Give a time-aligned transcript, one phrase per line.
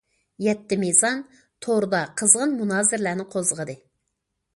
[0.45, 1.19] «يەتتە مىزان»
[1.65, 3.77] توردا قىزغىن مۇنازىرىلەرنى قوزغىدى.